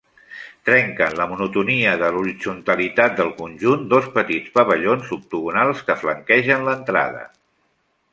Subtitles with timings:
[0.67, 7.23] Trenquen la monotonia de l'horitzontalitat del conjunt dos petits pavellons octogonals que flanquegen l'entrada.